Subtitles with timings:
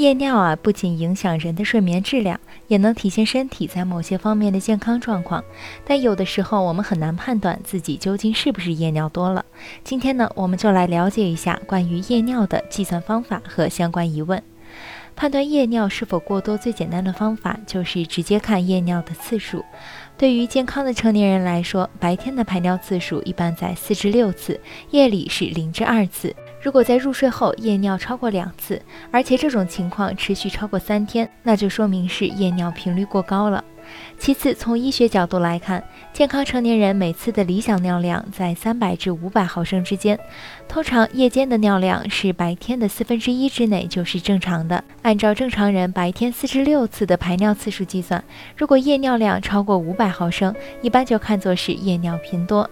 [0.00, 5.44] 夜尿啊，不仅影响人的睡眠质量，也能体现身体在某些方面的健康状况。
[5.84, 9.44] 但有的时候，我们很难判断自己究竟是不是夜尿多了。
[9.84, 14.42] 今天呢，我们就来了解一下关于夜尿的计算方法和相关疑问。
[15.14, 19.62] 判断夜尿是否过多，最简单的方法就是直接看夜尿的次数。
[20.16, 24.58] 对于健康的成年人来说，白天的排尿次数一般在四至六次，
[24.92, 26.34] 夜里是零至二次。
[26.62, 33.64] 如果在入睡后夜尿超过两次，而且这种情况持续超过三天，那就说明是夜尿频率过高了。
[34.18, 40.18] 其次，从医学角度来看，健康成年人每次的理想尿量在三百至五百毫升之间，
[40.68, 44.84] 通常夜间的尿量是白天的四分之一之内就是正常的。
[45.02, 48.22] 按照正常人白天四至六次的排尿次数计算，
[48.54, 52.68] 如果夜尿量超过五百毫升，一般就看作是夜尿频多。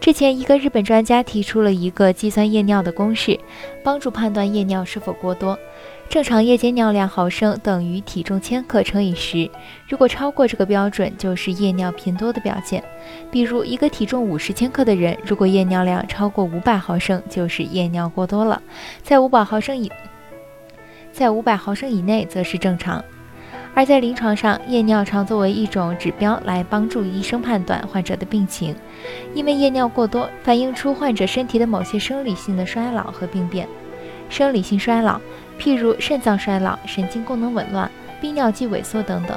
[0.00, 3.38] 之前，一个日本专家提出了一个计算夜尿的公式，
[3.84, 5.58] 帮助判断夜尿是否过多。
[6.08, 9.48] 正常夜间尿量毫升等于体重千克乘以十，
[9.86, 12.82] 如果超过这个标准，就是夜尿频多的表现。
[13.30, 18.58] 比如，一个体重五十千克的人，如果夜尿量超过五百毫升，就是夜尿过多了；
[19.02, 19.92] 在五百毫升以
[21.12, 23.04] 在五百毫升以内，则是正常。
[23.74, 28.74] 而在临床上，夜尿常作为一种指标来帮助医生判断患者的病情，
[29.32, 33.66] 因为夜尿过多反映出患者身体的某些生理性的衰老和病变。
[34.28, 35.20] 生理性衰老，
[35.58, 37.90] 譬如肾脏衰老、神经功能紊乱、
[38.20, 39.36] 泌尿肌萎缩等等；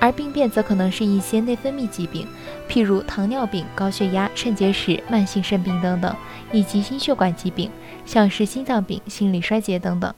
[0.00, 2.26] 而病变则可能是一些内分泌疾病，
[2.68, 6.14] 譬如糖尿病、高血压、肾结石、慢性肾病等等，
[6.52, 7.70] 以及心血管疾病，
[8.04, 10.12] 像是心脏病、心力衰竭等等。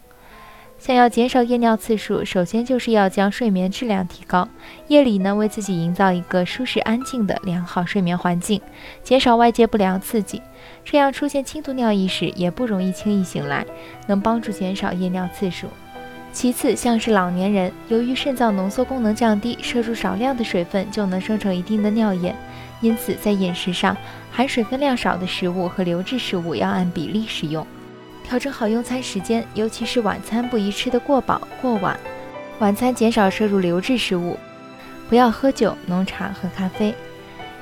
[0.79, 4.47] 想要减少夜尿次数，首先就是要将睡眠质量提高。
[4.89, 8.61] 夜里呢，为自己营造一个舒适安静的良好睡眠环境，
[9.03, 10.43] 减少外界不良刺激，
[10.85, 13.67] 这样出现轻度尿意时也不容易轻易醒来，
[14.07, 15.67] 能帮助减少夜尿次数。
[16.31, 22.35] 其次，像是老年人，由于肾脏浓缩功能降低，摄入少量的水分就能生成一定的尿液，
[22.83, 23.97] 因此在饮食上，
[24.31, 27.67] 含水分量少的食物和流质食物要按比例食用。
[28.29, 31.99] 调整好用餐时间，尤其是晚餐不宜吃得过饱过晚。
[32.59, 34.37] 晚餐减少摄入流质食物，
[35.09, 36.93] 不要喝酒、浓茶和咖啡。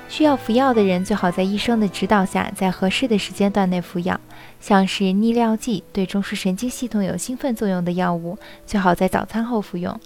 [0.09, 4.19] 需要服药的人最好在医生的指导下，在合适的时间段内服药。
[4.59, 10.01] 像是利尿剂对中枢神经系统有兴奋作用的药物，最好在早餐后服用，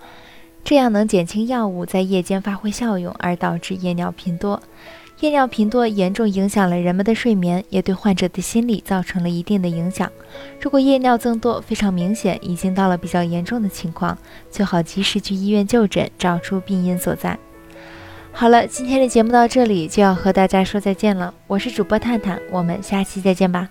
[0.65, 4.61] 这样能减轻药物在夜间发挥效用而导致夜尿频多。
[5.21, 10.11] 夜尿频多严重影响了人们的睡眠，也对患者的心理造成了一定的影响。
[10.61, 14.17] 如果夜尿增多非常明显，已经到了比较严重的情况，
[14.49, 17.37] 最好及时去医院就诊，找出病因所在。
[18.31, 23.69] 好了，今天的节目到这里就要和大家说再见了，我是主播探探，我们下期再见吧。